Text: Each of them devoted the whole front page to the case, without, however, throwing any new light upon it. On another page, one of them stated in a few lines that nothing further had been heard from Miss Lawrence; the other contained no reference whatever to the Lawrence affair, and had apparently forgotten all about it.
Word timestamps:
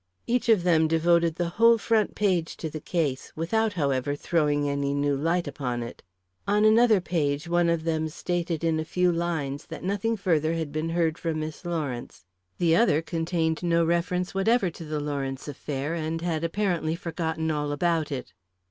Each 0.25 0.49
of 0.49 0.63
them 0.63 0.87
devoted 0.87 1.35
the 1.35 1.49
whole 1.61 1.77
front 1.77 2.15
page 2.15 2.57
to 2.57 2.71
the 2.71 2.79
case, 2.79 3.31
without, 3.35 3.73
however, 3.73 4.15
throwing 4.15 4.67
any 4.67 4.95
new 4.95 5.15
light 5.15 5.47
upon 5.47 5.83
it. 5.83 6.01
On 6.47 6.65
another 6.65 6.99
page, 6.99 7.47
one 7.47 7.69
of 7.69 7.83
them 7.83 8.09
stated 8.09 8.63
in 8.63 8.79
a 8.79 8.83
few 8.83 9.11
lines 9.11 9.67
that 9.67 9.83
nothing 9.83 10.17
further 10.17 10.55
had 10.55 10.71
been 10.71 10.89
heard 10.89 11.19
from 11.19 11.39
Miss 11.41 11.65
Lawrence; 11.65 12.25
the 12.57 12.75
other 12.75 13.03
contained 13.03 13.61
no 13.61 13.85
reference 13.85 14.33
whatever 14.33 14.71
to 14.71 14.83
the 14.85 14.99
Lawrence 14.99 15.47
affair, 15.47 15.93
and 15.93 16.19
had 16.21 16.43
apparently 16.43 16.95
forgotten 16.95 17.51
all 17.51 17.71
about 17.71 18.11
it. 18.11 18.33